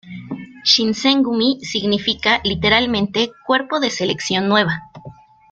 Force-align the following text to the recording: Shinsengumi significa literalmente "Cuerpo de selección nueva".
Shinsengumi 0.65 1.59
significa 1.63 2.41
literalmente 2.43 3.31
"Cuerpo 3.45 3.79
de 3.79 3.91
selección 3.91 4.47
nueva". 4.47 4.81